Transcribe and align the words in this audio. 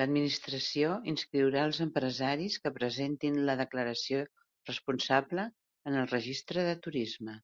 L'Administració 0.00 0.90
inscriurà 1.12 1.64
els 1.68 1.80
empresaris 1.84 2.58
que 2.66 2.72
presentin 2.76 3.40
la 3.50 3.58
declaració 3.62 4.22
responsable 4.72 5.48
en 5.92 5.98
el 6.04 6.08
Registre 6.14 6.66
de 6.70 6.78
Turisme. 6.88 7.36